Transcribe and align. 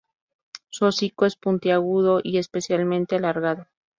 Su 0.71 0.85
hocico 0.85 1.27
es 1.27 1.35
puntiagudo 1.35 2.21
y 2.23 2.39
especialmente 2.39 3.17
alargado. 3.17 3.67